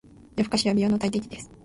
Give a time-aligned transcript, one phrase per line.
[0.35, 1.51] 夜更かしは美容の大敵です。